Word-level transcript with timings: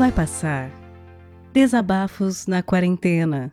Vai 0.00 0.10
passar. 0.10 0.70
Desabafos 1.52 2.46
na 2.46 2.62
quarentena. 2.62 3.52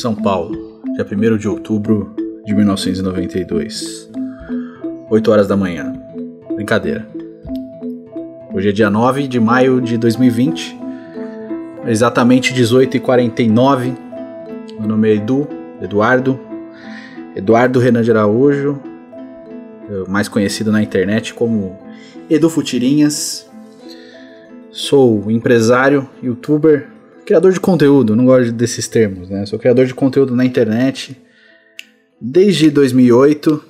São 0.00 0.14
Paulo, 0.14 0.80
dia 0.94 1.04
1 1.04 1.36
de 1.36 1.46
outubro 1.46 2.16
de 2.46 2.54
1992. 2.54 4.10
8 5.10 5.30
horas 5.30 5.46
da 5.46 5.54
manhã. 5.54 5.92
Brincadeira. 6.54 7.06
Hoje 8.54 8.70
é 8.70 8.72
dia 8.72 8.88
9 8.88 9.28
de 9.28 9.38
maio 9.38 9.82
de 9.82 9.98
2020, 9.98 10.78
exatamente 11.86 12.54
18h49. 12.54 13.94
Meu 14.78 14.88
nome 14.88 15.10
é 15.10 15.16
Edu, 15.16 15.46
Eduardo, 15.82 16.40
Eduardo 17.36 17.78
Renan 17.78 18.00
de 18.00 18.10
Araújo, 18.10 18.87
mais 20.08 20.28
conhecido 20.28 20.70
na 20.72 20.82
internet 20.82 21.34
como 21.34 21.78
Edu 22.28 22.48
Futirinhas. 22.50 23.48
Sou 24.70 25.30
empresário, 25.30 26.08
youtuber, 26.22 26.88
criador 27.24 27.52
de 27.52 27.60
conteúdo, 27.60 28.14
não 28.14 28.24
gosto 28.24 28.52
desses 28.52 28.86
termos, 28.88 29.28
né? 29.28 29.44
Sou 29.46 29.58
criador 29.58 29.86
de 29.86 29.94
conteúdo 29.94 30.34
na 30.34 30.44
internet 30.44 31.16
desde 32.20 32.70
2008, 32.70 33.64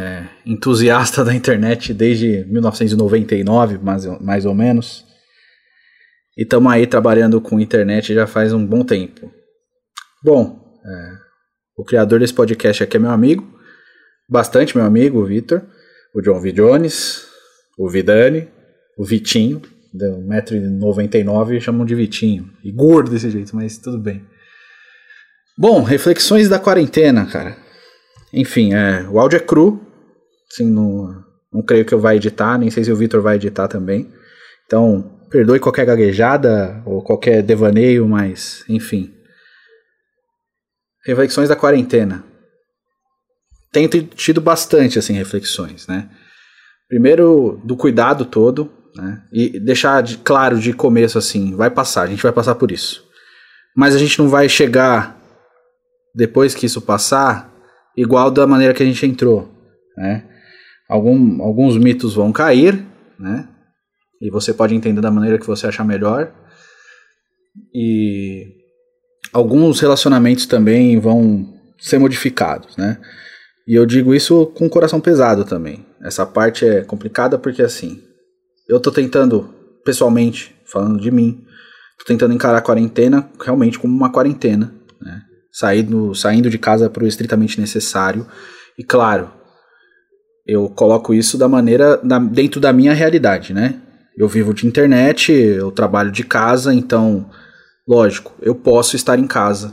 é, 0.00 0.24
entusiasta 0.46 1.24
da 1.24 1.34
internet 1.34 1.92
desde 1.92 2.44
1999, 2.46 3.78
mais, 3.78 4.06
mais 4.20 4.46
ou 4.46 4.54
menos. 4.54 5.04
E 6.36 6.42
estamos 6.42 6.72
aí 6.72 6.86
trabalhando 6.86 7.40
com 7.40 7.60
internet 7.60 8.14
já 8.14 8.26
faz 8.26 8.52
um 8.52 8.64
bom 8.64 8.84
tempo. 8.84 9.30
Bom, 10.24 10.78
é, 10.84 11.12
o 11.76 11.84
criador 11.84 12.20
desse 12.20 12.34
podcast 12.34 12.82
aqui 12.82 12.96
é 12.96 13.00
meu 13.00 13.10
amigo, 13.10 13.60
bastante 14.32 14.76
meu 14.76 14.86
amigo, 14.86 15.20
o 15.20 15.26
Vitor, 15.26 15.62
o 16.14 16.20
John 16.20 16.40
V. 16.40 16.52
Jones, 16.52 17.26
o 17.78 17.88
Vidani, 17.88 18.48
o 18.96 19.04
Vitinho, 19.04 19.60
de 19.92 20.06
1,99m 20.06 21.60
chamam 21.60 21.84
de 21.84 21.94
Vitinho. 21.94 22.50
E 22.64 22.72
gordo 22.72 23.10
desse 23.10 23.30
jeito, 23.30 23.54
mas 23.54 23.76
tudo 23.76 23.98
bem. 23.98 24.24
Bom, 25.56 25.82
reflexões 25.82 26.48
da 26.48 26.58
quarentena, 26.58 27.26
cara. 27.26 27.56
Enfim, 28.32 28.72
é, 28.72 29.06
o 29.08 29.20
áudio 29.20 29.36
é 29.36 29.40
cru. 29.40 29.80
Assim, 30.50 30.68
não, 30.68 31.22
não 31.52 31.62
creio 31.62 31.84
que 31.84 31.92
eu 31.92 32.00
vá 32.00 32.14
editar, 32.14 32.58
nem 32.58 32.70
sei 32.70 32.84
se 32.84 32.90
o 32.90 32.96
Vitor 32.96 33.20
vai 33.20 33.36
editar 33.36 33.68
também. 33.68 34.10
Então, 34.66 35.20
perdoe 35.30 35.60
qualquer 35.60 35.84
gaguejada 35.84 36.82
ou 36.86 37.02
qualquer 37.02 37.42
devaneio, 37.42 38.08
mas 38.08 38.64
enfim. 38.68 39.12
Reflexões 41.04 41.50
da 41.50 41.56
quarentena. 41.56 42.31
Tenho 43.72 43.88
tido 43.88 44.40
bastante 44.40 44.98
assim 44.98 45.14
reflexões, 45.14 45.86
né? 45.86 46.10
Primeiro 46.88 47.60
do 47.64 47.76
cuidado 47.76 48.26
todo, 48.26 48.70
né? 48.94 49.22
E 49.32 49.58
deixar 49.58 50.02
de, 50.02 50.18
claro 50.18 50.58
de 50.58 50.72
começo 50.74 51.16
assim, 51.16 51.56
vai 51.56 51.70
passar, 51.70 52.02
a 52.02 52.06
gente 52.06 52.22
vai 52.22 52.32
passar 52.32 52.54
por 52.54 52.70
isso. 52.70 53.02
Mas 53.74 53.94
a 53.94 53.98
gente 53.98 54.18
não 54.18 54.28
vai 54.28 54.48
chegar 54.48 55.18
depois 56.14 56.54
que 56.54 56.66
isso 56.66 56.82
passar 56.82 57.50
igual 57.96 58.30
da 58.30 58.46
maneira 58.46 58.74
que 58.74 58.82
a 58.82 58.86
gente 58.86 59.06
entrou, 59.06 59.50
né? 59.96 60.28
Algum, 60.88 61.42
alguns 61.42 61.78
mitos 61.78 62.14
vão 62.14 62.30
cair, 62.30 62.84
né? 63.18 63.48
E 64.20 64.30
você 64.30 64.52
pode 64.52 64.74
entender 64.74 65.00
da 65.00 65.10
maneira 65.10 65.38
que 65.38 65.46
você 65.46 65.66
achar 65.66 65.84
melhor. 65.84 66.30
E 67.74 68.46
alguns 69.32 69.80
relacionamentos 69.80 70.44
também 70.44 71.00
vão 71.00 71.54
ser 71.78 71.98
modificados, 71.98 72.76
né? 72.76 73.00
E 73.66 73.74
eu 73.74 73.86
digo 73.86 74.14
isso 74.14 74.46
com 74.46 74.66
o 74.66 74.70
coração 74.70 75.00
pesado 75.00 75.44
também. 75.44 75.84
Essa 76.02 76.26
parte 76.26 76.66
é 76.66 76.82
complicada 76.82 77.38
porque 77.38 77.62
assim, 77.62 78.02
eu 78.68 78.80
tô 78.80 78.90
tentando, 78.90 79.54
pessoalmente, 79.84 80.54
falando 80.66 81.00
de 81.00 81.10
mim, 81.10 81.44
tô 81.98 82.04
tentando 82.04 82.34
encarar 82.34 82.58
a 82.58 82.62
quarentena 82.62 83.28
realmente 83.40 83.78
como 83.78 83.94
uma 83.94 84.10
quarentena, 84.10 84.72
né? 85.00 85.22
Saindo, 85.52 86.14
saindo 86.14 86.50
de 86.50 86.58
casa 86.58 86.90
para 86.90 87.04
o 87.04 87.06
estritamente 87.06 87.60
necessário. 87.60 88.26
E 88.76 88.82
claro, 88.82 89.30
eu 90.46 90.68
coloco 90.68 91.14
isso 91.14 91.38
da 91.38 91.48
maneira 91.48 91.98
da, 91.98 92.18
dentro 92.18 92.60
da 92.60 92.72
minha 92.72 92.92
realidade, 92.92 93.52
né? 93.52 93.80
Eu 94.16 94.28
vivo 94.28 94.52
de 94.52 94.66
internet, 94.66 95.32
eu 95.32 95.70
trabalho 95.70 96.10
de 96.10 96.24
casa, 96.24 96.74
então, 96.74 97.30
lógico, 97.86 98.32
eu 98.42 98.54
posso 98.54 98.96
estar 98.96 99.18
em 99.18 99.26
casa. 99.26 99.72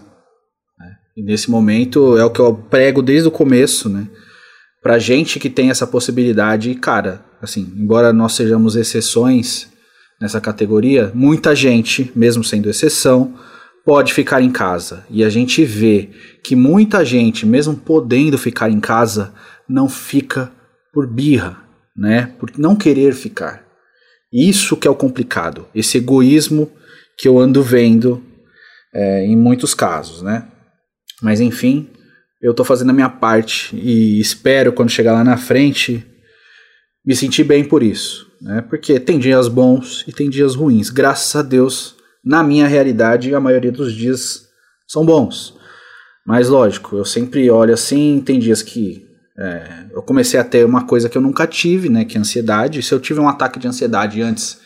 Nesse 1.23 1.49
momento 1.49 2.17
é 2.17 2.23
o 2.23 2.29
que 2.29 2.39
eu 2.39 2.53
prego 2.53 3.01
desde 3.01 3.27
o 3.27 3.31
começo, 3.31 3.89
né? 3.89 4.07
Pra 4.81 4.97
gente 4.97 5.39
que 5.39 5.49
tem 5.49 5.69
essa 5.69 5.85
possibilidade, 5.85 6.73
cara, 6.75 7.23
assim, 7.41 7.73
embora 7.75 8.13
nós 8.13 8.33
sejamos 8.33 8.75
exceções 8.75 9.69
nessa 10.21 10.39
categoria, 10.39 11.11
muita 11.13 11.55
gente, 11.55 12.11
mesmo 12.15 12.43
sendo 12.43 12.69
exceção, 12.69 13.35
pode 13.85 14.13
ficar 14.13 14.41
em 14.41 14.51
casa. 14.51 15.05
E 15.09 15.23
a 15.23 15.29
gente 15.29 15.63
vê 15.63 16.09
que 16.43 16.55
muita 16.55 17.03
gente, 17.03 17.45
mesmo 17.45 17.75
podendo 17.75 18.37
ficar 18.37 18.69
em 18.69 18.79
casa, 18.79 19.33
não 19.67 19.89
fica 19.89 20.51
por 20.93 21.07
birra, 21.07 21.57
né? 21.95 22.33
Por 22.39 22.51
não 22.57 22.75
querer 22.75 23.13
ficar. 23.13 23.63
Isso 24.31 24.77
que 24.77 24.87
é 24.87 24.91
o 24.91 24.95
complicado, 24.95 25.67
esse 25.73 25.97
egoísmo 25.97 26.71
que 27.17 27.27
eu 27.27 27.39
ando 27.39 27.63
vendo 27.63 28.23
é, 28.93 29.25
em 29.25 29.35
muitos 29.35 29.73
casos, 29.73 30.21
né? 30.21 30.47
Mas 31.21 31.39
enfim, 31.39 31.89
eu 32.41 32.53
tô 32.53 32.63
fazendo 32.63 32.91
a 32.91 32.93
minha 32.93 33.09
parte 33.09 33.75
e 33.75 34.19
espero 34.19 34.71
quando 34.71 34.89
chegar 34.89 35.13
lá 35.13 35.23
na 35.23 35.37
frente 35.37 36.05
me 37.05 37.15
sentir 37.15 37.43
bem 37.43 37.63
por 37.63 37.81
isso, 37.81 38.27
né? 38.41 38.61
Porque 38.61 38.99
tem 38.99 39.17
dias 39.17 39.47
bons 39.47 40.05
e 40.07 40.13
tem 40.13 40.29
dias 40.29 40.55
ruins. 40.55 40.89
Graças 40.89 41.35
a 41.35 41.41
Deus, 41.41 41.95
na 42.23 42.43
minha 42.43 42.67
realidade, 42.67 43.33
a 43.33 43.39
maioria 43.39 43.71
dos 43.71 43.93
dias 43.93 44.47
são 44.87 45.05
bons. 45.05 45.57
Mas 46.25 46.49
lógico, 46.49 46.97
eu 46.97 47.05
sempre 47.05 47.49
olho 47.49 47.73
assim, 47.73 48.21
tem 48.23 48.39
dias 48.39 48.61
que 48.61 49.07
é, 49.37 49.85
eu 49.93 50.01
comecei 50.01 50.37
a 50.37 50.43
ter 50.43 50.65
uma 50.65 50.85
coisa 50.85 51.07
que 51.07 51.17
eu 51.17 51.21
nunca 51.21 51.47
tive, 51.47 51.87
né? 51.87 52.03
Que 52.03 52.17
é 52.17 52.19
ansiedade. 52.19 52.83
Se 52.83 52.93
eu 52.93 52.99
tive 52.99 53.19
um 53.19 53.29
ataque 53.29 53.57
de 53.57 53.67
ansiedade 53.67 54.21
antes, 54.21 54.59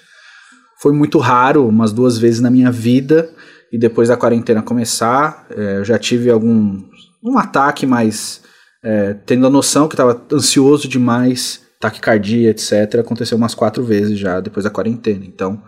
foi 0.81 0.91
muito 0.91 1.19
raro, 1.19 1.67
umas 1.67 1.93
duas 1.93 2.17
vezes 2.17 2.41
na 2.41 2.49
minha 2.49 2.71
vida. 2.71 3.29
E 3.73 3.77
depois 3.77 4.07
da 4.07 4.15
quarentena 4.15 4.61
começar, 4.61 5.47
é, 5.49 5.79
eu 5.79 5.83
já 5.83 5.97
tive 5.97 6.29
algum 6.29 6.81
um 7.23 7.37
ataque, 7.37 7.85
mas 7.85 8.43
é, 8.83 9.15
tendo 9.25 9.47
a 9.47 9.49
noção 9.49 9.87
que 9.87 9.95
estava 9.95 10.25
ansioso 10.31 10.87
demais, 10.87 11.61
taquicardia, 11.79 12.51
etc. 12.51 12.99
Aconteceu 12.99 13.37
umas 13.37 13.55
quatro 13.55 13.83
vezes 13.83 14.19
já 14.19 14.39
depois 14.39 14.63
da 14.63 14.69
quarentena. 14.69 15.25
Então, 15.25 15.61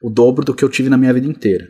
o 0.00 0.08
dobro 0.08 0.44
do 0.44 0.54
que 0.54 0.64
eu 0.64 0.68
tive 0.68 0.88
na 0.88 0.96
minha 0.96 1.12
vida 1.12 1.26
inteira. 1.26 1.68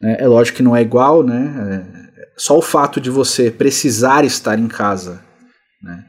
É, 0.00 0.22
é 0.22 0.28
lógico 0.28 0.58
que 0.58 0.62
não 0.62 0.76
é 0.76 0.82
igual, 0.82 1.24
né? 1.24 1.82
É, 2.16 2.28
só 2.36 2.56
o 2.56 2.62
fato 2.62 3.00
de 3.00 3.10
você 3.10 3.50
precisar 3.50 4.24
estar 4.24 4.56
em 4.56 4.68
casa 4.68 5.26
né? 5.82 6.04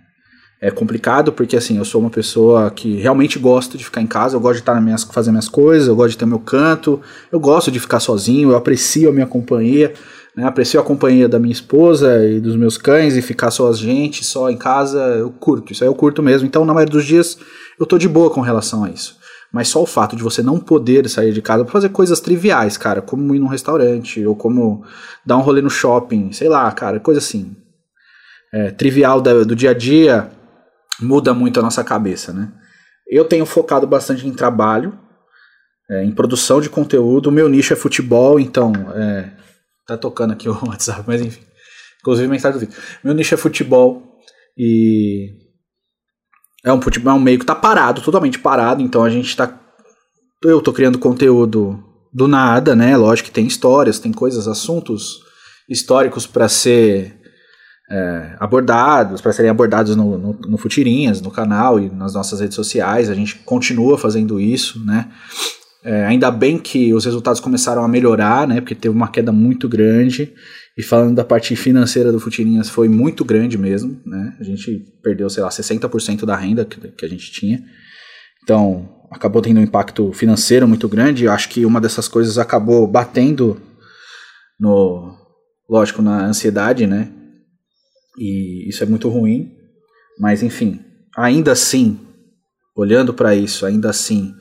É 0.61 0.69
complicado 0.69 1.31
porque 1.31 1.55
assim, 1.55 1.77
eu 1.77 1.85
sou 1.85 2.01
uma 2.01 2.09
pessoa 2.09 2.69
que 2.69 2.97
realmente 2.97 3.39
gosto 3.39 3.77
de 3.77 3.85
ficar 3.85 4.01
em 4.01 4.07
casa, 4.07 4.35
eu 4.35 4.41
gosto 4.41 4.55
de 4.55 4.59
estar 4.59 4.73
nas 4.73 4.83
minhas, 4.83 5.03
fazer 5.05 5.31
minhas 5.31 5.47
coisas, 5.47 5.87
eu 5.87 5.95
gosto 5.95 6.11
de 6.11 6.17
ter 6.17 6.25
meu 6.25 6.39
canto, 6.39 6.99
eu 7.31 7.39
gosto 7.39 7.71
de 7.71 7.79
ficar 7.79 8.01
sozinho, 8.01 8.51
eu 8.51 8.57
aprecio 8.57 9.09
a 9.09 9.13
minha 9.13 9.25
companhia, 9.25 9.93
né? 10.35 10.45
aprecio 10.45 10.77
a 10.77 10.83
companhia 10.83 11.29
da 11.29 11.39
minha 11.39 11.53
esposa 11.53 12.25
e 12.25 12.41
dos 12.41 12.57
meus 12.57 12.77
cães 12.77 13.15
e 13.15 13.21
ficar 13.21 13.51
só 13.51 13.69
a 13.69 13.73
gente, 13.73 14.25
só 14.25 14.49
em 14.49 14.57
casa, 14.57 14.99
eu 14.99 15.31
curto, 15.31 15.71
isso 15.71 15.81
aí 15.81 15.87
eu 15.89 15.95
curto 15.95 16.21
mesmo. 16.21 16.45
Então, 16.45 16.65
na 16.65 16.73
maioria 16.73 16.91
dos 16.91 17.05
dias, 17.05 17.37
eu 17.79 17.85
tô 17.85 17.97
de 17.97 18.09
boa 18.09 18.29
com 18.29 18.41
relação 18.41 18.83
a 18.83 18.89
isso. 18.89 19.17
Mas 19.53 19.69
só 19.69 19.81
o 19.81 19.85
fato 19.85 20.15
de 20.15 20.21
você 20.21 20.43
não 20.43 20.59
poder 20.59 21.07
sair 21.09 21.31
de 21.31 21.41
casa 21.41 21.63
para 21.63 21.71
fazer 21.71 21.89
coisas 21.89 22.19
triviais, 22.19 22.75
cara, 22.75 23.01
como 23.01 23.33
ir 23.33 23.39
num 23.39 23.47
restaurante, 23.47 24.25
ou 24.25 24.35
como 24.35 24.83
dar 25.25 25.37
um 25.37 25.41
rolê 25.41 25.61
no 25.61 25.69
shopping, 25.69 26.33
sei 26.33 26.49
lá, 26.49 26.69
cara, 26.73 26.99
coisa 26.99 27.19
assim 27.19 27.55
é, 28.51 28.71
trivial 28.71 29.21
do 29.21 29.55
dia 29.55 29.71
a 29.71 29.73
dia 29.73 30.29
muda 31.01 31.33
muito 31.33 31.59
a 31.59 31.63
nossa 31.63 31.83
cabeça, 31.83 32.33
né? 32.33 32.51
Eu 33.07 33.25
tenho 33.25 33.45
focado 33.45 33.87
bastante 33.87 34.27
em 34.27 34.33
trabalho, 34.33 34.97
é, 35.89 36.03
em 36.03 36.11
produção 36.11 36.61
de 36.61 36.69
conteúdo. 36.69 37.27
O 37.27 37.31
meu 37.31 37.49
nicho 37.49 37.73
é 37.73 37.75
futebol, 37.75 38.39
então. 38.39 38.73
É, 38.95 39.31
tá 39.87 39.97
tocando 39.97 40.33
aqui 40.33 40.47
o 40.49 40.67
WhatsApp, 40.67 41.03
mas 41.07 41.21
enfim. 41.21 41.41
Inclusive 42.01 42.27
mensagem 42.27 42.59
do 42.59 42.65
vídeo. 42.65 42.81
Meu 43.03 43.13
nicho 43.13 43.33
é 43.33 43.37
futebol 43.37 44.19
e. 44.57 45.37
É 46.63 46.73
um 46.73 46.81
futebol 46.81 47.13
é 47.13 47.15
um 47.15 47.21
meio 47.21 47.39
que 47.39 47.45
tá 47.45 47.55
parado, 47.55 48.01
totalmente 48.01 48.37
parado, 48.37 48.81
então 48.81 49.03
a 49.03 49.09
gente 49.09 49.35
tá. 49.35 49.57
Eu 50.43 50.61
tô 50.61 50.71
criando 50.71 50.99
conteúdo 50.99 51.83
do 52.13 52.27
nada, 52.27 52.75
né? 52.75 52.95
Lógico 52.97 53.27
que 53.27 53.33
tem 53.33 53.47
histórias, 53.47 53.99
tem 53.99 54.11
coisas, 54.11 54.47
assuntos 54.47 55.19
históricos 55.69 56.27
para 56.27 56.49
ser 56.49 57.18
é, 57.89 58.35
abordados, 58.39 59.19
para 59.19 59.33
serem 59.33 59.49
abordados 59.49 59.95
no, 59.95 60.17
no, 60.17 60.33
no, 60.33 60.57
Futirinhas, 60.57 61.21
no 61.21 61.31
canal 61.31 61.79
e 61.79 61.89
nas 61.89 62.13
nossas 62.13 62.39
redes 62.39 62.55
sociais. 62.55 63.09
A 63.09 63.15
gente 63.15 63.35
continua 63.37 63.97
fazendo 63.97 64.39
isso, 64.39 64.83
né? 64.85 65.09
É, 65.83 66.05
ainda 66.05 66.29
bem 66.29 66.59
que 66.59 66.93
os 66.93 67.05
resultados 67.05 67.39
começaram 67.39 67.83
a 67.83 67.87
melhorar, 67.87 68.47
né? 68.47 68.61
Porque 68.61 68.75
teve 68.75 68.95
uma 68.95 69.07
queda 69.07 69.31
muito 69.31 69.67
grande 69.67 70.33
E 70.77 70.83
falando 70.83 71.15
da 71.15 71.23
parte 71.23 71.55
financeira 71.55 72.11
do 72.11 72.19
Futirinhas, 72.19 72.69
foi 72.69 72.87
muito 72.87 73.25
grande 73.25 73.57
mesmo, 73.57 73.99
né? 74.05 74.35
A 74.39 74.43
gente 74.43 74.85
perdeu, 75.01 75.29
sei 75.29 75.41
lá, 75.41 75.49
60% 75.49 76.25
da 76.25 76.35
renda 76.35 76.65
que, 76.65 76.79
que 76.79 77.05
a 77.05 77.09
gente 77.09 77.31
tinha. 77.31 77.63
Então, 78.43 78.89
acabou 79.09 79.41
tendo 79.41 79.59
um 79.59 79.63
impacto 79.63 80.11
financeiro 80.13 80.67
muito 80.67 80.87
grande. 80.87 81.25
Eu 81.25 81.31
acho 81.31 81.49
que 81.49 81.65
uma 81.65 81.81
dessas 81.81 82.07
coisas 82.07 82.37
acabou 82.37 82.85
batendo 82.85 83.59
no, 84.59 85.15
lógico, 85.69 86.01
na 86.01 86.25
ansiedade, 86.25 86.85
né? 86.85 87.11
E 88.19 88.67
isso 88.67 88.83
é 88.83 88.85
muito 88.85 89.07
ruim. 89.07 89.55
Mas, 90.19 90.43
enfim, 90.43 90.83
ainda 91.15 91.53
assim, 91.53 91.97
olhando 92.75 93.13
para 93.13 93.33
isso, 93.33 93.65
ainda 93.65 93.89
assim, 93.89 94.35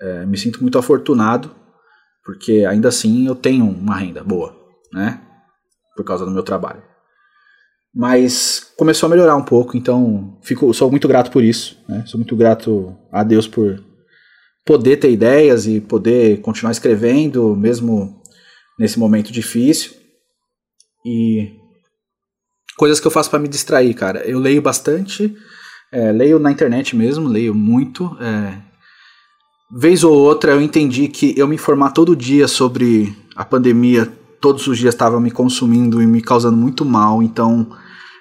é, 0.00 0.24
me 0.24 0.38
sinto 0.38 0.62
muito 0.62 0.78
afortunado, 0.78 1.50
porque 2.24 2.64
ainda 2.64 2.88
assim 2.88 3.26
eu 3.26 3.34
tenho 3.34 3.68
uma 3.68 3.96
renda 3.96 4.22
boa, 4.22 4.56
né? 4.92 5.20
Por 5.96 6.04
causa 6.04 6.24
do 6.24 6.30
meu 6.30 6.44
trabalho. 6.44 6.82
Mas 7.92 8.72
começou 8.76 9.08
a 9.08 9.10
melhorar 9.10 9.34
um 9.34 9.44
pouco, 9.44 9.76
então 9.76 10.38
fico, 10.42 10.72
sou 10.72 10.88
muito 10.88 11.08
grato 11.08 11.32
por 11.32 11.42
isso, 11.42 11.76
né? 11.88 12.04
Sou 12.06 12.18
muito 12.18 12.36
grato 12.36 12.96
a 13.10 13.24
Deus 13.24 13.48
por 13.48 13.82
poder 14.64 14.98
ter 14.98 15.10
ideias 15.10 15.66
e 15.66 15.80
poder 15.80 16.40
continuar 16.42 16.70
escrevendo, 16.70 17.56
mesmo 17.56 18.22
nesse 18.78 18.98
momento 18.98 19.32
difícil. 19.32 19.92
E 21.04 21.57
coisas 22.78 23.00
que 23.00 23.06
eu 23.06 23.10
faço 23.10 23.28
para 23.28 23.40
me 23.40 23.48
distrair, 23.48 23.92
cara. 23.92 24.20
Eu 24.20 24.38
leio 24.38 24.62
bastante, 24.62 25.36
é, 25.92 26.12
leio 26.12 26.38
na 26.38 26.52
internet 26.52 26.96
mesmo, 26.96 27.28
leio 27.28 27.54
muito. 27.54 28.16
É, 28.20 28.54
vez 29.76 30.04
ou 30.04 30.14
outra 30.14 30.52
eu 30.52 30.62
entendi 30.62 31.08
que 31.08 31.34
eu 31.36 31.48
me 31.48 31.56
informar 31.56 31.90
todo 31.90 32.16
dia 32.16 32.46
sobre 32.46 33.14
a 33.36 33.44
pandemia, 33.44 34.10
todos 34.40 34.66
os 34.68 34.78
dias 34.78 34.94
estava 34.94 35.20
me 35.20 35.30
consumindo 35.30 36.00
e 36.00 36.06
me 36.06 36.22
causando 36.22 36.56
muito 36.56 36.84
mal. 36.84 37.20
Então, 37.20 37.68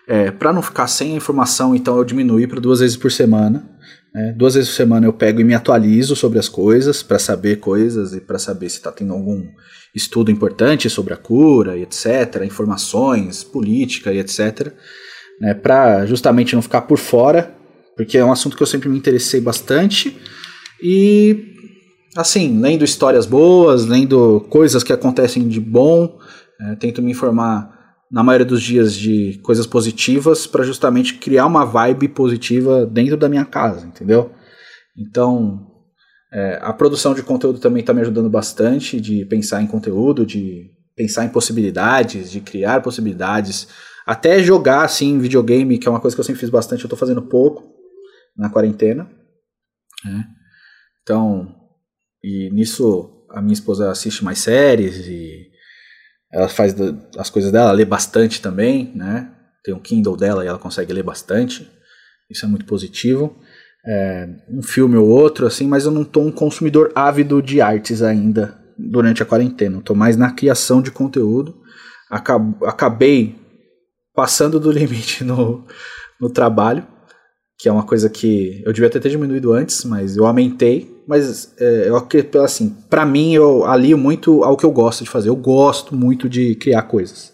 é, 0.08 0.32
para 0.32 0.52
não 0.52 0.64
ficar 0.64 0.88
sem 0.88 1.14
a 1.14 1.18
informação, 1.18 1.76
então 1.76 1.96
eu 1.96 2.04
diminuí 2.04 2.48
para 2.48 2.60
duas 2.60 2.80
vezes 2.80 2.98
por 2.98 3.12
semana. 3.12 3.70
É, 4.16 4.32
duas 4.32 4.56
vezes 4.56 4.70
por 4.70 4.76
semana 4.76 5.06
eu 5.06 5.14
pego 5.14 5.42
e 5.42 5.44
me 5.44 5.54
atualizo 5.54 6.16
sobre 6.16 6.40
as 6.40 6.50
coisas 6.50 7.04
para 7.04 7.20
saber 7.20 7.58
coisas 7.60 8.14
e 8.14 8.22
para 8.22 8.40
saber 8.40 8.70
se 8.70 8.78
está 8.78 8.92
tendo 8.92 9.14
algum 9.14 9.48
estudo 9.94 10.32
importante 10.32 10.90
sobre 10.90 11.14
a 11.14 11.18
cura 11.18 11.78
e 11.78 11.84
etc, 11.84 12.44
informações, 12.46 13.44
política 13.44 14.14
e 14.14 14.20
etc, 14.20 14.74
né, 15.40 15.54
para 15.54 16.06
justamente 16.06 16.56
não 16.56 16.62
ficar 16.62 16.82
por 16.82 16.98
fora, 16.98 17.56
porque 17.96 18.18
é 18.18 18.26
um 18.26 18.32
assunto 18.32 18.56
que 18.56 18.64
eu 18.64 18.68
sempre 18.68 18.90
me 18.90 18.98
interessei 18.98 19.42
bastante 19.42 20.18
e 20.82 21.54
assim 22.16 22.60
lendo 22.60 22.86
histórias 22.86 23.26
boas, 23.26 23.86
lendo 23.86 24.42
coisas 24.50 24.84
que 24.84 24.94
acontecem 24.94 25.48
de 25.48 25.60
bom, 25.60 26.18
é, 26.60 26.76
tento 26.76 27.02
me 27.02 27.12
informar 27.12 27.77
na 28.12 28.24
maioria 28.24 28.46
dos 28.46 28.62
dias 28.62 28.94
de 28.94 29.40
coisas 29.44 29.68
positivas 29.68 30.48
para 30.48 30.64
justamente 30.64 31.16
criar 31.16 31.46
uma 31.46 31.66
vibe 31.66 32.08
positiva 32.10 32.86
dentro 32.86 33.18
da 33.18 33.28
minha 33.28 33.46
casa, 33.46 33.86
entendeu? 33.86 34.32
Então, 34.98 35.68
é, 36.32 36.60
a 36.62 36.74
produção 36.74 37.14
de 37.14 37.24
conteúdo 37.24 37.60
também 37.60 37.82
está 37.82 37.94
me 37.94 38.02
ajudando 38.02 38.30
bastante, 38.30 39.00
de 39.00 39.26
pensar 39.26 39.62
em 39.62 39.68
conteúdo, 39.68 40.26
de 40.26 40.72
pensar 40.96 41.26
em 41.26 41.30
possibilidades, 41.30 42.32
de 42.32 42.42
criar 42.42 42.82
possibilidades, 42.82 43.68
até 44.06 44.42
jogar 44.42 44.84
assim 44.84 45.20
videogame, 45.20 45.78
que 45.78 45.88
é 45.88 45.92
uma 45.92 46.00
coisa 46.00 46.16
que 46.16 46.20
eu 46.20 46.26
sempre 46.26 46.40
fiz 46.40 46.50
bastante, 46.50 46.84
eu 46.84 46.88
estou 46.88 46.98
fazendo 46.98 47.22
pouco 47.22 47.64
na 48.36 48.50
quarentena. 48.50 49.10
Né? 50.06 50.26
Então, 51.02 51.54
e 52.24 52.50
nisso 52.52 53.26
a 53.30 53.42
minha 53.42 53.54
esposa 53.54 53.92
assiste 53.92 54.24
mais 54.24 54.40
séries 54.40 55.06
e 55.08 55.52
ela 56.32 56.50
faz 56.50 56.76
as 57.18 57.30
coisas 57.30 57.52
dela, 57.52 57.72
lê 57.72 57.86
bastante 57.86 58.42
também, 58.42 58.92
né? 58.96 59.32
Tem 59.64 59.74
um 59.74 59.80
Kindle 59.80 60.18
dela 60.18 60.44
e 60.44 60.48
ela 60.48 60.60
consegue 60.60 60.94
ler 60.94 61.04
bastante. 61.04 61.70
Isso 62.30 62.46
é 62.46 62.48
muito 62.48 62.66
positivo. 62.66 63.38
É, 63.86 64.28
um 64.50 64.62
filme 64.62 64.98
ou 64.98 65.08
outro, 65.08 65.46
assim, 65.46 65.68
mas 65.68 65.86
eu 65.86 65.92
não 65.92 66.02
estou 66.02 66.26
um 66.26 66.32
consumidor 66.32 66.92
ávido 66.94 67.42
de 67.42 67.62
artes 67.62 68.02
ainda 68.02 68.58
durante 68.78 69.24
a 69.24 69.26
quarentena. 69.26 69.80
Estou 69.80 69.96
mais 69.96 70.18
na 70.18 70.32
criação 70.32 70.82
de 70.82 70.92
conteúdo. 70.92 71.56
acabei 72.10 73.36
passando 74.14 74.60
do 74.60 74.72
limite 74.74 75.24
no, 75.24 75.66
no 76.20 76.30
trabalho, 76.30 76.86
que 77.58 77.68
é 77.68 77.72
uma 77.72 77.86
coisa 77.86 78.10
que 78.10 78.62
eu 78.66 78.74
devia 78.74 78.90
ter, 78.90 79.00
ter 79.00 79.10
diminuído 79.10 79.54
antes, 79.54 79.84
mas 79.84 80.16
eu 80.16 80.26
aumentei 80.26 80.98
mas 81.08 81.54
é, 81.58 81.88
eu 81.88 82.44
assim, 82.44 82.76
para 82.90 83.06
mim 83.06 83.34
eu 83.34 83.64
alio 83.64 83.98
muito 83.98 84.44
ao 84.44 84.58
que 84.58 84.66
eu 84.66 84.72
gosto 84.72 85.06
de 85.06 85.10
fazer. 85.10 85.30
Eu 85.30 85.38
gosto 85.38 85.96
muito 85.96 86.28
de 86.28 86.54
criar 86.56 86.84
coisas, 86.84 87.32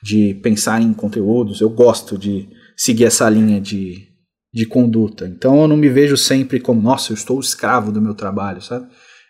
de 0.00 0.34
pensar 0.34 0.80
em 0.80 0.94
conteúdos. 0.94 1.60
Eu 1.60 1.68
gosto 1.68 2.16
de 2.16 2.48
seguir 2.76 3.06
essa 3.06 3.28
linha 3.28 3.60
de, 3.60 4.06
de 4.54 4.64
conduta. 4.64 5.26
Então 5.26 5.62
eu 5.62 5.66
não 5.66 5.76
me 5.76 5.88
vejo 5.88 6.16
sempre 6.16 6.60
como, 6.60 6.80
nossa, 6.80 7.10
eu 7.10 7.14
estou 7.14 7.40
escravo 7.40 7.90
do 7.90 8.00
meu 8.00 8.14
trabalho, 8.14 8.62
sabe? 8.62 8.86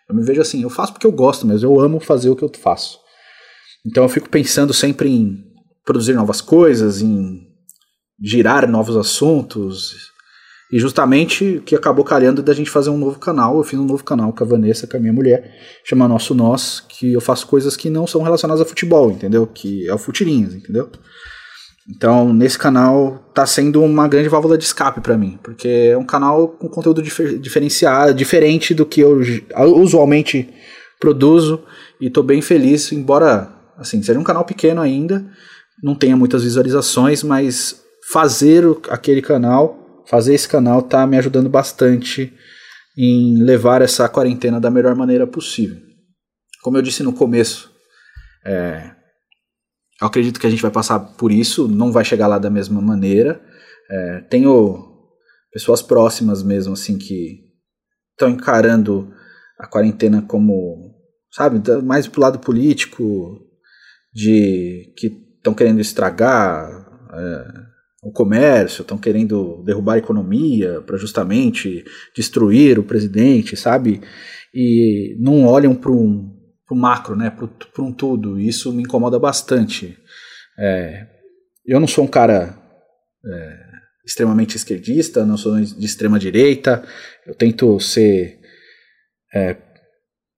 Eu 0.07 0.15
me 0.15 0.23
vejo 0.23 0.41
assim, 0.41 0.61
eu 0.61 0.69
faço 0.69 0.93
porque 0.93 1.07
eu 1.07 1.11
gosto 1.11 1.47
mesmo, 1.47 1.67
eu 1.67 1.79
amo 1.79 1.99
fazer 1.99 2.29
o 2.29 2.35
que 2.35 2.43
eu 2.43 2.51
faço. 2.55 2.99
Então 3.83 4.03
eu 4.03 4.09
fico 4.09 4.29
pensando 4.29 4.75
sempre 4.75 5.09
em 5.09 5.43
produzir 5.83 6.13
novas 6.13 6.39
coisas, 6.39 7.01
em 7.01 7.47
girar 8.23 8.69
novos 8.69 8.95
assuntos, 8.95 10.10
e 10.71 10.79
justamente 10.79 11.57
o 11.57 11.61
que 11.61 11.75
acabou 11.75 12.05
calhando 12.05 12.41
da 12.41 12.53
gente 12.53 12.69
fazer 12.69 12.89
um 12.89 12.97
novo 12.97 13.19
canal. 13.19 13.57
Eu 13.57 13.63
fiz 13.63 13.77
um 13.77 13.85
novo 13.85 14.03
canal 14.03 14.31
com 14.31 14.43
a 14.43 14.47
Vanessa, 14.47 14.87
com 14.87 14.95
a 14.95 14.99
minha 14.99 15.11
mulher, 15.11 15.53
chama 15.83 16.07
Nosso 16.07 16.33
Nós, 16.33 16.79
que 16.87 17.11
eu 17.11 17.19
faço 17.19 17.45
coisas 17.45 17.75
que 17.75 17.89
não 17.89 18.07
são 18.07 18.21
relacionadas 18.21 18.61
a 18.61 18.65
futebol, 18.65 19.11
entendeu? 19.11 19.45
Que 19.45 19.87
é 19.87 19.93
o 19.93 19.97
Futirinhas, 19.97 20.55
entendeu? 20.55 20.89
Então, 21.89 22.31
nesse 22.31 22.57
canal 22.57 23.29
tá 23.33 23.45
sendo 23.45 23.83
uma 23.83 24.07
grande 24.07 24.29
válvula 24.29 24.57
de 24.57 24.63
escape 24.63 25.01
para 25.01 25.17
mim, 25.17 25.37
porque 25.43 25.89
é 25.91 25.97
um 25.97 26.05
canal 26.05 26.47
com 26.47 26.69
conteúdo 26.69 27.01
difer 27.01 27.37
diferenciado, 27.37 28.13
diferente 28.13 28.73
do 28.73 28.85
que 28.85 29.01
eu 29.01 29.19
usualmente 29.75 30.47
produzo 30.99 31.63
e 31.99 32.09
tô 32.09 32.23
bem 32.23 32.41
feliz, 32.41 32.91
embora 32.91 33.51
assim, 33.77 34.01
seja 34.01 34.19
um 34.19 34.23
canal 34.23 34.45
pequeno 34.45 34.79
ainda, 34.79 35.25
não 35.83 35.95
tenha 35.95 36.15
muitas 36.15 36.43
visualizações, 36.43 37.23
mas 37.23 37.81
fazer 38.11 38.63
aquele 38.89 39.21
canal 39.21 39.80
fazer 40.11 40.33
esse 40.33 40.47
canal 40.47 40.81
tá 40.81 41.07
me 41.07 41.17
ajudando 41.17 41.49
bastante 41.49 42.33
em 42.97 43.41
levar 43.41 43.81
essa 43.81 44.09
quarentena 44.09 44.59
da 44.59 44.69
melhor 44.69 44.93
maneira 44.93 45.25
possível. 45.25 45.77
Como 46.61 46.77
eu 46.77 46.81
disse 46.81 47.01
no 47.01 47.13
começo, 47.13 47.71
é, 48.45 48.91
eu 50.01 50.07
acredito 50.07 50.37
que 50.37 50.45
a 50.45 50.49
gente 50.49 50.61
vai 50.61 50.69
passar 50.69 50.99
por 50.99 51.31
isso, 51.31 51.65
não 51.65 51.93
vai 51.93 52.03
chegar 52.03 52.27
lá 52.27 52.37
da 52.37 52.49
mesma 52.49 52.81
maneira. 52.81 53.41
É, 53.89 54.19
tenho 54.29 54.85
pessoas 55.49 55.81
próximas 55.81 56.43
mesmo, 56.43 56.73
assim, 56.73 56.97
que 56.97 57.45
estão 58.11 58.29
encarando 58.29 59.13
a 59.57 59.65
quarentena 59.65 60.21
como, 60.23 60.93
sabe, 61.31 61.61
mais 61.83 62.05
pro 62.05 62.19
lado 62.19 62.37
político, 62.37 63.39
de 64.13 64.93
que 64.97 65.07
estão 65.37 65.53
querendo 65.53 65.79
estragar 65.79 66.69
é, 67.13 67.70
o 68.01 68.11
comércio, 68.11 68.81
estão 68.81 68.97
querendo 68.97 69.61
derrubar 69.63 69.93
a 69.93 69.99
economia 69.99 70.81
para 70.81 70.97
justamente 70.97 71.85
destruir 72.15 72.79
o 72.79 72.83
presidente, 72.83 73.55
sabe? 73.55 74.01
E 74.53 75.15
não 75.19 75.45
olham 75.45 75.75
para 75.75 75.91
um 75.91 76.35
pro 76.65 76.75
macro, 76.75 77.15
né? 77.15 77.29
Para 77.29 77.83
um 77.83 77.91
tudo. 77.91 78.39
E 78.39 78.47
isso 78.47 78.73
me 78.73 78.83
incomoda 78.83 79.19
bastante. 79.19 79.97
É, 80.57 81.05
eu 81.65 81.79
não 81.79 81.87
sou 81.87 82.05
um 82.05 82.07
cara 82.07 82.57
é, 83.23 83.59
extremamente 84.05 84.55
esquerdista, 84.55 85.25
não 85.25 85.37
sou 85.37 85.59
de 85.59 85.85
extrema 85.85 86.17
direita. 86.17 86.83
Eu 87.27 87.35
tento 87.35 87.79
ser 87.79 88.39
é, 89.33 89.55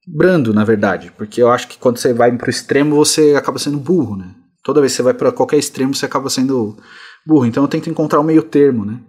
brando, 0.05 0.53
na 0.53 0.65
verdade, 0.65 1.13
porque 1.17 1.41
eu 1.41 1.49
acho 1.49 1.67
que 1.67 1.77
quando 1.77 1.97
você 1.97 2.13
vai 2.13 2.35
para 2.35 2.47
o 2.47 2.49
extremo 2.49 2.95
você 2.95 3.35
acaba 3.35 3.57
sendo 3.57 3.79
burro, 3.79 4.17
né? 4.17 4.35
Toda 4.63 4.81
vez 4.81 4.93
que 4.93 4.97
você 4.97 5.03
vai 5.03 5.13
para 5.13 5.31
qualquer 5.31 5.57
extremo 5.57 5.93
você 5.93 6.05
acaba 6.05 6.29
sendo 6.29 6.77
burro. 7.25 7.45
Então 7.45 7.63
eu 7.63 7.67
tento 7.67 7.89
encontrar 7.89 8.19
o 8.19 8.23
meio 8.23 8.43
termo, 8.43 8.85
né? 8.85 8.99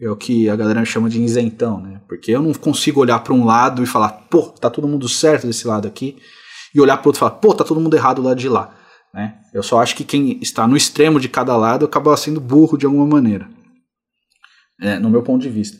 É 0.00 0.10
o 0.10 0.16
que 0.16 0.48
a 0.48 0.56
galera 0.56 0.84
chama 0.84 1.08
de 1.08 1.22
isentão, 1.22 1.80
né? 1.80 2.00
Porque 2.08 2.32
eu 2.32 2.42
não 2.42 2.52
consigo 2.52 3.00
olhar 3.00 3.20
para 3.20 3.32
um 3.32 3.44
lado 3.44 3.82
e 3.82 3.86
falar, 3.86 4.08
pô, 4.28 4.42
tá 4.42 4.68
todo 4.68 4.88
mundo 4.88 5.08
certo 5.08 5.46
desse 5.46 5.66
lado 5.66 5.86
aqui, 5.86 6.18
e 6.74 6.80
olhar 6.80 6.96
para 6.96 7.08
outro 7.08 7.18
e 7.18 7.20
falar, 7.20 7.32
pô, 7.32 7.54
tá 7.54 7.62
todo 7.62 7.80
mundo 7.80 7.94
errado 7.94 8.16
do 8.16 8.26
lado 8.28 8.38
de 8.38 8.48
lá, 8.48 8.74
né? 9.14 9.36
Eu 9.54 9.62
só 9.62 9.80
acho 9.80 9.94
que 9.94 10.02
quem 10.02 10.38
está 10.40 10.66
no 10.66 10.76
extremo 10.76 11.20
de 11.20 11.28
cada 11.28 11.56
lado 11.56 11.84
acaba 11.84 12.16
sendo 12.16 12.40
burro 12.40 12.76
de 12.76 12.86
alguma 12.86 13.06
maneira, 13.06 13.48
é, 14.80 14.98
no 14.98 15.08
meu 15.08 15.22
ponto 15.22 15.42
de 15.42 15.48
vista. 15.48 15.78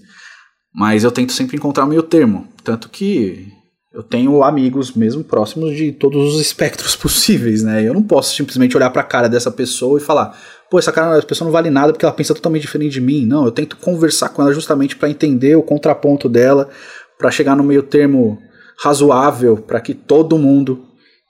Mas 0.73 1.03
eu 1.03 1.11
tento 1.11 1.33
sempre 1.33 1.57
encontrar 1.57 1.85
o 1.85 1.89
meio 1.89 2.03
termo, 2.03 2.47
tanto 2.63 2.89
que 2.89 3.53
eu 3.93 4.03
tenho 4.03 4.43
amigos 4.43 4.93
mesmo 4.93 5.23
próximos 5.23 5.77
de 5.77 5.93
todos 5.93 6.35
os 6.35 6.41
espectros 6.41 6.95
possíveis, 6.97 7.63
né? 7.63 7.83
Eu 7.83 7.93
não 7.93 8.03
posso 8.03 8.35
simplesmente 8.35 8.77
olhar 8.77 8.91
para 8.91 9.03
a 9.03 9.07
cara 9.07 9.29
dessa 9.29 9.51
pessoa 9.51 9.99
e 9.99 10.03
falar, 10.03 10.39
pô, 10.73 10.79
essa 10.79 10.91
cara, 10.91 11.19
essa 11.19 11.27
pessoa 11.27 11.45
não 11.45 11.53
vale 11.53 11.69
nada 11.69 11.93
porque 11.93 12.03
ela 12.03 12.15
pensa 12.15 12.35
totalmente 12.35 12.63
diferente 12.63 12.93
de 12.93 13.01
mim. 13.03 13.27
Não, 13.27 13.45
eu 13.45 13.53
tento 13.53 13.77
conversar 13.77 14.31
com 14.31 14.41
ela 14.41 14.55
justamente 14.55 14.97
para 14.97 15.11
entender 15.11 15.55
o 15.55 15.63
contraponto 15.63 16.31
dela, 16.31 16.71
para 17.19 17.31
chegar 17.31 17.55
no 17.55 17.63
meio 17.63 17.83
termo 17.83 18.39
razoável, 18.83 19.59
para 19.59 19.83
que 19.83 19.93
todo 19.93 20.39
mundo 20.39 20.83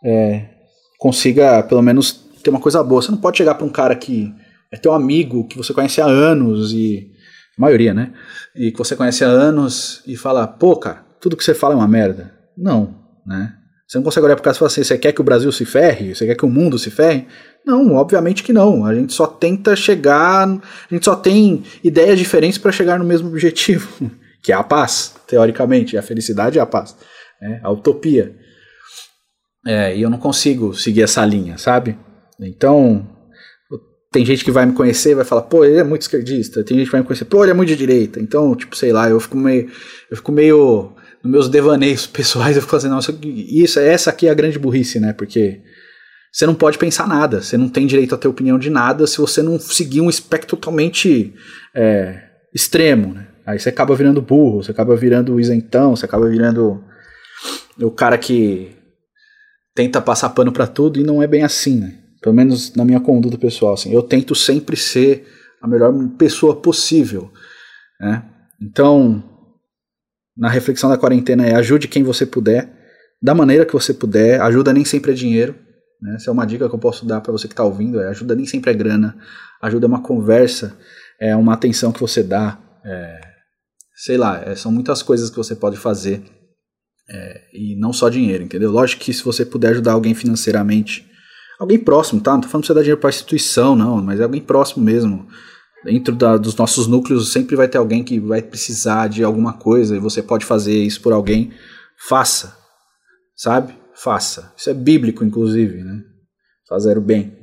é, 0.05 0.45
consiga 0.97 1.61
pelo 1.65 1.83
menos 1.83 2.25
ter 2.41 2.51
uma 2.51 2.61
coisa 2.61 2.85
boa. 2.85 3.03
Você 3.03 3.11
não 3.11 3.19
pode 3.19 3.37
chegar 3.37 3.57
para 3.57 3.67
um 3.67 3.69
cara 3.69 3.97
que 3.97 4.33
é 4.71 4.77
teu 4.77 4.93
amigo, 4.93 5.49
que 5.49 5.57
você 5.57 5.75
conhece 5.75 6.01
há 6.01 6.07
anos 6.07 6.73
e. 6.73 7.11
maioria, 7.59 7.93
né? 7.93 8.13
E 8.55 8.71
que 8.71 8.79
você 8.79 8.95
conhece 8.95 9.25
há 9.25 9.29
anos 9.29 10.05
e 10.07 10.17
fala, 10.17 10.47
pô, 10.47 10.77
cara, 10.77 11.05
tudo 11.21 11.37
que 11.37 11.43
você 11.43 11.53
fala 11.53 11.75
é 11.75 11.77
uma 11.77 11.89
merda. 11.89 12.33
Não, 12.57 12.95
né? 13.27 13.55
Você 13.89 13.99
não 13.99 14.05
consegue 14.05 14.25
olhar 14.25 14.37
para 14.37 14.45
casa 14.45 14.57
e 14.57 14.61
falar 14.61 14.69
assim: 14.69 14.85
você 14.85 14.97
quer 14.97 15.13
que 15.13 15.21
o 15.21 15.25
Brasil 15.25 15.51
se 15.51 15.65
ferre? 15.65 16.15
Você 16.15 16.27
quer 16.27 16.37
que 16.37 16.47
o 16.47 16.49
mundo 16.49 16.79
se 16.79 16.91
ferre? 16.91 17.27
Não, 17.65 17.95
obviamente 17.95 18.43
que 18.43 18.53
não. 18.53 18.85
A 18.85 18.95
gente 18.95 19.13
só 19.13 19.27
tenta 19.27 19.77
chegar. 19.77 20.49
A 20.49 20.95
gente 20.95 21.05
só 21.05 21.15
tem 21.15 21.63
ideias 21.83 22.19
diferentes 22.19 22.59
para 22.59 22.73
chegar 22.73 22.99
no 22.99 23.05
mesmo 23.05 23.29
objetivo, 23.29 24.11
que 24.43 24.53
é 24.53 24.55
a 24.55 24.63
paz, 24.63 25.15
teoricamente. 25.27 25.97
A 25.97 26.03
felicidade 26.03 26.59
é 26.59 26.63
a 26.63 26.67
paz, 26.67 26.97
né? 27.41 27.61
a 27.63 27.71
utopia. 27.71 28.35
É, 29.65 29.97
e 29.97 30.03
eu 30.03 30.11
não 30.11 30.19
consigo 30.19 30.75
seguir 30.75 31.03
essa 31.03 31.25
linha, 31.25 31.57
sabe? 31.57 31.97
Então, 32.41 33.07
tem 34.11 34.27
gente 34.27 34.45
que 34.45 34.51
vai 34.51 34.67
me 34.67 34.73
conhecer 34.73 35.13
e 35.13 35.15
vai 35.15 35.25
falar, 35.25 35.43
pô, 35.43 35.65
ele 35.65 35.79
é 35.79 35.85
muito 35.85 36.03
esquerdista. 36.03 36.65
Tem 36.65 36.77
gente 36.77 36.87
que 36.87 36.93
vai 36.93 37.01
me 37.01 37.07
conhecer, 37.07 37.25
pô, 37.25 37.45
ele 37.45 37.53
é 37.53 37.55
muito 37.55 37.69
de 37.69 37.77
direita. 37.77 38.21
Então, 38.21 38.55
tipo, 38.55 38.77
sei 38.77 38.93
lá, 38.93 39.09
eu 39.09 39.19
fico 39.19 39.37
meio. 39.37 39.71
Eu 40.11 40.17
fico 40.17 40.33
meio. 40.33 40.93
Nos 41.23 41.33
meus 41.33 41.49
devaneios 41.49 42.05
pessoais, 42.09 42.57
eu 42.57 42.63
fico 42.63 42.73
fazendo, 42.73 42.93
nossa, 42.93 43.17
isso, 43.23 43.79
essa 43.79 44.11
aqui 44.11 44.27
é 44.27 44.31
a 44.31 44.35
grande 44.35 44.59
burrice, 44.59 44.99
né? 44.99 45.13
Porque 45.13 45.61
você 46.33 46.47
não 46.47 46.55
pode 46.55 46.79
pensar 46.79 47.07
nada, 47.07 47.43
você 47.43 47.59
não 47.59 47.69
tem 47.69 47.87
direito 47.87 48.15
a 48.15 48.19
ter 48.19 48.27
opinião 48.27 48.59
de 48.59 48.71
nada 48.71 49.07
se 49.07 49.19
você 49.19 49.43
não 49.43 49.59
seguir 49.59 50.01
um 50.01 50.09
espectro 50.09 50.57
totalmente 50.57 51.35
é, 51.75 52.23
extremo, 52.55 53.13
né? 53.13 53.29
Aí 53.45 53.59
você 53.59 53.69
acaba 53.69 53.95
virando 53.95 54.23
burro, 54.23 54.63
você 54.63 54.71
acaba 54.71 54.97
virando 54.97 55.39
isentão, 55.39 55.95
você 55.95 56.07
acaba 56.07 56.29
virando 56.29 56.83
o 57.79 57.91
cara 57.91 58.17
que 58.17 58.75
tenta 59.75 60.01
passar 60.01 60.31
pano 60.31 60.53
para 60.53 60.67
tudo 60.67 60.99
e 60.99 61.05
não 61.05 61.23
é 61.23 61.27
bem 61.27 61.43
assim, 61.43 61.81
né? 61.81 61.99
Pelo 62.23 62.35
menos 62.35 62.75
na 62.75 62.85
minha 62.85 63.01
conduta 63.01 63.37
pessoal, 63.37 63.75
assim. 63.75 63.93
Eu 63.93 64.03
tento 64.03 64.35
sempre 64.35 64.77
ser 64.77 65.27
a 65.61 65.69
melhor 65.69 65.93
pessoa 66.17 66.57
possível, 66.57 67.31
né? 68.01 68.25
Então, 68.61 69.23
na 70.37 70.49
reflexão 70.49 70.89
da 70.89 70.97
quarentena 70.97 71.45
é 71.45 71.55
ajude 71.55 71.89
quem 71.89 72.03
você 72.03 72.25
puder, 72.25 72.71
da 73.21 73.35
maneira 73.35 73.67
que 73.67 73.73
você 73.73 73.93
puder. 73.93 74.41
Ajuda 74.41 74.73
nem 74.73 74.85
sempre 74.85 75.11
é 75.11 75.15
dinheiro, 75.15 75.55
né? 76.03 76.17
Essa 76.17 76.31
é 76.31 76.33
uma 76.33 76.45
dica 76.45 76.69
que 76.69 76.75
eu 76.75 76.79
posso 76.79 77.07
dar 77.07 77.21
para 77.21 77.31
você 77.31 77.47
que 77.47 77.53
está 77.53 77.63
ouvindo. 77.63 78.01
É 78.01 78.09
ajuda 78.09 78.35
nem 78.35 78.45
sempre 78.45 78.73
é 78.73 78.75
grana. 78.75 79.17
Ajuda 79.63 79.87
é 79.87 79.89
uma 79.89 80.03
conversa, 80.03 80.77
é 81.21 81.35
uma 81.37 81.55
atenção 81.55 81.93
que 81.93 82.01
você 82.01 82.23
dá. 82.23 82.59
É, 82.85 83.21
sei 83.95 84.17
lá, 84.17 84.43
é, 84.45 84.57
são 84.57 84.73
muitas 84.73 85.03
coisas 85.03 85.31
que 85.31 85.37
você 85.37 85.55
pode 85.55 85.77
fazer 85.77 86.25
é, 87.09 87.41
e 87.55 87.77
não 87.77 87.93
só 87.93 88.09
dinheiro, 88.09 88.43
entendeu? 88.43 88.73
Lógico 88.73 89.03
que 89.03 89.13
se 89.13 89.23
você 89.23 89.47
puder 89.47 89.69
ajudar 89.71 89.93
alguém 89.93 90.13
financeiramente, 90.13 91.09
alguém 91.59 91.79
próximo, 91.79 92.21
tá? 92.21 92.33
Não 92.33 92.41
tô 92.41 92.49
falando 92.49 92.63
que 92.63 92.67
você 92.67 92.75
dá 92.75 92.81
dinheiro 92.81 93.01
para 93.01 93.11
instituição, 93.11 93.77
não, 93.77 94.03
mas 94.03 94.19
é 94.19 94.25
alguém 94.25 94.41
próximo 94.41 94.85
mesmo. 94.85 95.29
Dentro 95.85 96.15
da, 96.15 96.37
dos 96.37 96.57
nossos 96.57 96.87
núcleos 96.87 97.33
sempre 97.33 97.57
vai 97.57 97.69
ter 97.69 97.79
alguém 97.79 98.05
que 98.05 98.19
vai 98.19 98.41
precisar 98.41 99.09
de 99.09 99.23
alguma 99.23 99.53
coisa 99.53 99.97
e 99.97 100.01
você 100.01 100.23
pode 100.23 100.45
fazer 100.45 100.75
isso 100.75 101.01
por 101.01 101.13
alguém. 101.13 101.53
Faça, 102.09 102.57
sabe? 103.37 103.82
Faça. 103.95 104.53
Isso 104.57 104.71
é 104.71 104.75
bíblico, 104.75 105.25
inclusive, 105.25 105.83
né? 105.83 106.03
Fazer 106.69 106.97
o 106.97 107.01
bem. 107.01 107.37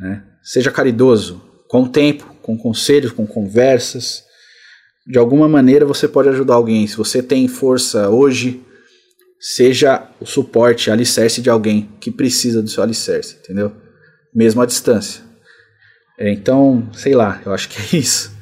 Né? 0.00 0.24
Seja 0.42 0.70
caridoso, 0.70 1.42
com 1.68 1.86
tempo, 1.86 2.34
com 2.42 2.56
conselhos, 2.56 3.12
com 3.12 3.26
conversas. 3.26 4.24
De 5.06 5.18
alguma 5.18 5.48
maneira 5.48 5.84
você 5.84 6.08
pode 6.08 6.28
ajudar 6.28 6.54
alguém. 6.54 6.86
Se 6.86 6.96
você 6.96 7.22
tem 7.22 7.46
força 7.48 8.08
hoje, 8.08 8.64
seja 9.38 10.08
o 10.20 10.26
suporte, 10.26 10.90
alicerce 10.90 11.42
de 11.42 11.50
alguém 11.50 11.90
que 12.00 12.10
precisa 12.10 12.62
do 12.62 12.68
seu 12.68 12.82
alicerce, 12.82 13.36
entendeu? 13.42 13.72
Mesmo 14.34 14.62
à 14.62 14.66
distância. 14.66 15.22
É, 16.18 16.32
então, 16.32 16.88
sei 16.94 17.14
lá, 17.14 17.42
eu 17.44 17.52
acho 17.52 17.68
que 17.68 17.96
é 17.96 18.00
isso. 18.00 18.33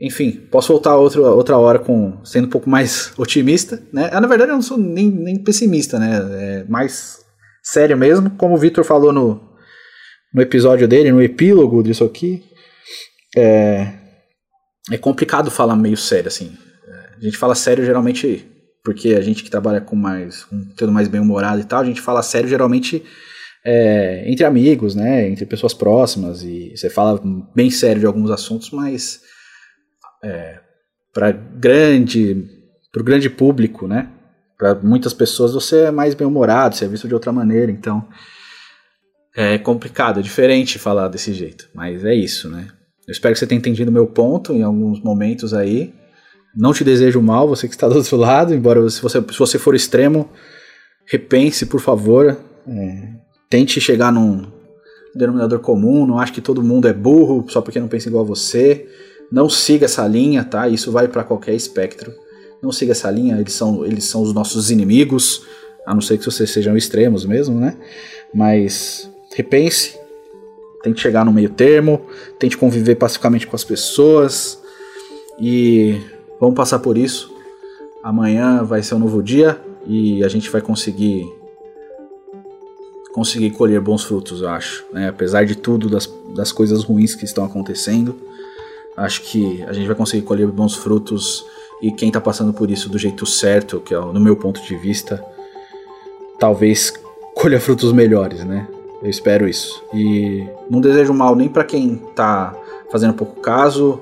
Enfim, 0.00 0.32
posso 0.50 0.72
voltar 0.72 0.96
outra, 0.96 1.22
outra 1.22 1.56
hora 1.56 1.78
com 1.78 2.22
sendo 2.24 2.46
um 2.46 2.50
pouco 2.50 2.68
mais 2.68 3.12
otimista, 3.16 3.82
né? 3.92 4.10
Ah, 4.12 4.20
na 4.20 4.28
verdade, 4.28 4.50
eu 4.50 4.54
não 4.54 4.62
sou 4.62 4.76
nem, 4.76 5.10
nem 5.10 5.42
pessimista, 5.42 5.98
né? 5.98 6.18
É 6.32 6.64
mais 6.64 7.18
sério 7.62 7.96
mesmo, 7.96 8.30
como 8.30 8.54
o 8.54 8.58
Victor 8.58 8.84
falou 8.84 9.12
no, 9.12 9.40
no 10.34 10.42
episódio 10.42 10.86
dele, 10.86 11.10
no 11.10 11.22
epílogo 11.22 11.82
disso 11.82 12.04
aqui. 12.04 12.44
É, 13.34 13.92
é 14.90 14.98
complicado 14.98 15.50
falar 15.50 15.76
meio 15.76 15.96
sério, 15.96 16.28
assim. 16.28 16.56
A 17.18 17.24
gente 17.24 17.38
fala 17.38 17.54
sério 17.54 17.84
geralmente 17.84 18.46
porque 18.84 19.14
a 19.14 19.20
gente 19.20 19.42
que 19.42 19.50
trabalha 19.50 19.80
com 19.80 19.96
mais 19.96 20.44
com 20.44 20.86
mais 20.92 21.08
bem 21.08 21.20
humorado 21.20 21.60
e 21.60 21.64
tal, 21.64 21.80
a 21.80 21.84
gente 21.84 22.00
fala 22.00 22.22
sério 22.22 22.48
geralmente 22.48 23.02
é, 23.64 24.30
entre 24.30 24.44
amigos, 24.44 24.94
né, 24.94 25.28
entre 25.28 25.44
pessoas 25.44 25.74
próximas 25.74 26.42
e 26.42 26.72
você 26.76 26.88
fala 26.88 27.20
bem 27.52 27.68
sério 27.68 27.98
de 27.98 28.06
alguns 28.06 28.30
assuntos, 28.30 28.70
mas 28.70 29.20
é, 30.22 30.60
para 31.12 31.32
grande 31.32 32.52
para 32.92 33.02
o 33.02 33.04
grande 33.04 33.28
público, 33.28 33.86
né, 33.86 34.08
para 34.56 34.74
muitas 34.76 35.12
pessoas 35.12 35.52
você 35.52 35.84
é 35.84 35.90
mais 35.90 36.14
bem 36.14 36.26
humorado, 36.26 36.74
você 36.74 36.86
é 36.86 36.88
visto 36.88 37.06
de 37.06 37.12
outra 37.12 37.30
maneira, 37.30 37.70
então 37.70 38.08
é 39.36 39.58
complicado, 39.58 40.18
é 40.18 40.22
diferente 40.22 40.78
falar 40.78 41.08
desse 41.08 41.34
jeito, 41.34 41.68
mas 41.74 42.04
é 42.04 42.14
isso, 42.14 42.48
né. 42.48 42.68
Eu 43.06 43.12
espero 43.12 43.32
que 43.32 43.38
você 43.38 43.46
tenha 43.46 43.58
entendido 43.58 43.92
meu 43.92 44.06
ponto 44.06 44.52
em 44.52 44.62
alguns 44.62 45.00
momentos 45.00 45.54
aí. 45.54 45.94
Não 46.56 46.72
te 46.72 46.82
desejo 46.82 47.22
mal, 47.22 47.46
você 47.46 47.68
que 47.68 47.74
está 47.74 47.88
do 47.88 47.94
outro 47.94 48.16
lado, 48.16 48.52
embora 48.52 48.88
se 48.90 49.00
você, 49.00 49.20
se 49.20 49.38
você 49.38 49.58
for 49.58 49.74
extremo, 49.74 50.28
repense, 51.06 51.66
por 51.66 51.80
favor. 51.80 52.36
É, 52.66 53.08
tente 53.48 53.80
chegar 53.80 54.10
num 54.10 54.50
denominador 55.14 55.60
comum, 55.60 56.04
não 56.04 56.18
acho 56.18 56.32
que 56.32 56.40
todo 56.40 56.62
mundo 56.62 56.88
é 56.88 56.92
burro 56.92 57.46
só 57.48 57.60
porque 57.60 57.78
não 57.78 57.86
pensa 57.86 58.08
igual 58.08 58.24
a 58.24 58.26
você. 58.26 58.88
Não 59.30 59.48
siga 59.48 59.86
essa 59.86 60.06
linha, 60.06 60.44
tá? 60.44 60.68
Isso 60.68 60.92
vai 60.92 61.08
para 61.08 61.24
qualquer 61.24 61.54
espectro. 61.54 62.12
Não 62.62 62.72
siga 62.72 62.92
essa 62.92 63.10
linha, 63.10 63.38
eles 63.38 63.52
são, 63.52 63.84
eles 63.84 64.04
são 64.04 64.22
os 64.22 64.32
nossos 64.32 64.70
inimigos, 64.70 65.42
a 65.86 65.94
não 65.94 66.00
ser 66.00 66.18
que 66.18 66.24
vocês 66.24 66.50
sejam 66.50 66.76
extremos 66.76 67.24
mesmo, 67.24 67.58
né? 67.58 67.76
Mas 68.34 69.10
repense, 69.34 69.98
tente 70.82 71.00
chegar 71.00 71.24
no 71.24 71.32
meio 71.32 71.50
termo, 71.50 72.00
tente 72.38 72.56
conviver 72.56 72.96
pacificamente 72.96 73.46
com 73.46 73.54
as 73.54 73.64
pessoas 73.64 74.58
e 75.38 76.00
Vamos 76.38 76.54
passar 76.54 76.78
por 76.80 76.98
isso. 76.98 77.34
Amanhã 78.02 78.62
vai 78.62 78.82
ser 78.82 78.94
um 78.94 78.98
novo 78.98 79.22
dia 79.22 79.58
e 79.86 80.22
a 80.22 80.28
gente 80.28 80.50
vai 80.50 80.60
conseguir 80.60 81.26
conseguir 83.12 83.50
colher 83.52 83.80
bons 83.80 84.04
frutos, 84.04 84.42
eu 84.42 84.48
acho. 84.50 84.84
Né? 84.92 85.08
Apesar 85.08 85.46
de 85.46 85.56
tudo, 85.56 85.88
das, 85.88 86.06
das 86.34 86.52
coisas 86.52 86.84
ruins 86.84 87.14
que 87.14 87.24
estão 87.24 87.46
acontecendo, 87.46 88.14
acho 88.96 89.22
que 89.22 89.62
a 89.64 89.72
gente 89.72 89.86
vai 89.86 89.96
conseguir 89.96 90.22
colher 90.22 90.46
bons 90.48 90.74
frutos 90.74 91.44
e 91.82 91.92
quem 91.92 92.08
está 92.08 92.20
passando 92.20 92.52
por 92.52 92.70
isso 92.70 92.88
do 92.88 92.98
jeito 92.98 93.26
certo, 93.26 93.80
que 93.80 93.94
é 93.94 93.98
no 93.98 94.20
meu 94.20 94.36
ponto 94.36 94.62
de 94.62 94.76
vista, 94.76 95.22
talvez 96.38 96.92
colha 97.34 97.60
frutos 97.60 97.92
melhores, 97.92 98.44
né? 98.44 98.66
Eu 99.02 99.10
espero 99.10 99.46
isso. 99.46 99.84
E 99.92 100.48
não 100.70 100.80
desejo 100.80 101.12
mal 101.12 101.36
nem 101.36 101.48
para 101.48 101.64
quem 101.64 102.00
está 102.08 102.54
fazendo 102.90 103.12
pouco 103.12 103.40
caso. 103.40 104.00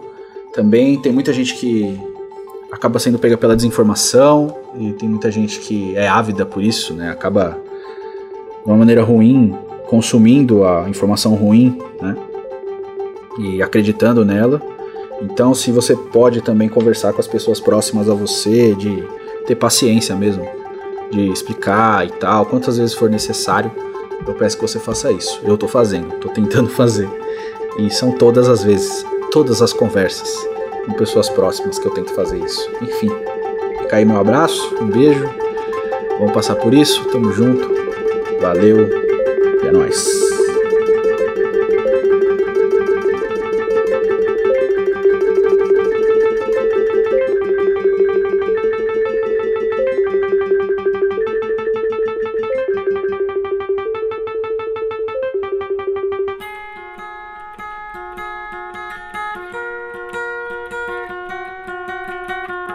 Também 0.53 1.01
tem 1.01 1.13
muita 1.13 1.33
gente 1.33 1.55
que 1.57 2.01
acaba 2.71 2.99
sendo 2.99 3.19
pega 3.19 3.37
pela 3.37 3.57
desinformação 3.57 4.57
e 4.79 4.93
tem 4.93 5.09
muita 5.09 5.31
gente 5.31 5.59
que 5.61 5.97
é 5.97 6.09
ávida 6.09 6.47
por 6.47 6.63
isso, 6.63 6.95
né? 6.95 7.11
Acaba 7.11 7.59
de 8.65 8.71
uma 8.71 8.77
maneira 8.77 9.03
ruim 9.03 9.57
consumindo 9.89 10.65
a 10.65 10.89
informação 10.89 11.35
ruim, 11.35 11.79
né? 12.01 12.17
E 13.41 13.63
acreditando 13.63 14.25
nela. 14.25 14.74
Então, 15.21 15.55
se 15.55 15.71
você 15.71 15.95
pode 15.95 16.43
também 16.43 16.69
conversar 16.69 17.13
com 17.13 17.21
as 17.21 17.27
pessoas 17.27 17.61
próximas 17.61 18.09
a 18.09 18.15
você, 18.15 18.75
de 18.75 19.07
ter 19.47 19.55
paciência 19.55 20.15
mesmo, 20.15 20.47
de 21.11 21.31
explicar 21.31 22.07
e 22.07 22.11
tal, 22.11 22.47
quantas 22.47 22.79
vezes 22.79 22.95
for 22.95 23.09
necessário, 23.09 23.71
eu 24.27 24.35
peço 24.35 24.57
que 24.57 24.63
você 24.63 24.79
faça 24.79 25.13
isso. 25.13 25.41
Eu 25.45 25.57
tô 25.57 25.69
fazendo, 25.69 26.19
tô 26.19 26.29
tentando 26.29 26.69
fazer. 26.71 27.09
E 27.79 27.91
são 27.91 28.13
todas 28.13 28.49
as 28.49 28.63
vezes, 28.63 29.05
todas 29.31 29.61
as 29.61 29.73
conversas 29.73 30.29
com 30.87 30.93
pessoas 30.95 31.29
próximas 31.29 31.79
que 31.79 31.87
eu 31.87 31.93
tento 31.93 32.13
fazer 32.15 32.39
isso. 32.39 32.69
Enfim, 32.83 33.11
fica 33.79 33.97
aí 33.97 34.05
meu 34.05 34.19
abraço, 34.19 34.75
um 34.81 34.87
beijo. 34.87 35.29
Vamos 36.19 36.33
passar 36.33 36.57
por 36.57 36.73
isso, 36.73 37.05
tamo 37.07 37.33
junto. 37.33 37.69
Valeu, 38.41 38.89
e 39.63 39.67
é 39.67 39.73
nóis. 39.73 40.24